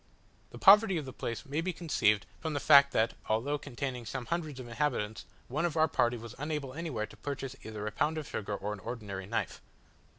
[0.49, 4.25] The poverty of the place may be conceived from the fact, that although containing some
[4.25, 8.17] hundreds of inhabitants, one of our party was unable anywhere to purchase either a pound
[8.17, 9.61] of sugar or an ordinary knife.